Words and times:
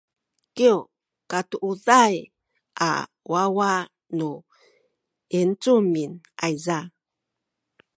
kyu 0.55 0.75
katuuday 1.29 2.15
a 2.87 2.89
wawa 3.31 3.71
nu 4.17 4.29
yincumin 5.31 6.11
ayza 6.45 6.79